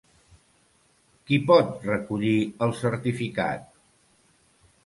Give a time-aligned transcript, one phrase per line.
[1.27, 2.33] Qui pot recollir
[2.67, 3.69] el certificat?